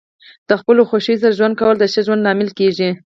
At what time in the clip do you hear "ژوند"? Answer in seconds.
1.39-1.55, 2.07-2.23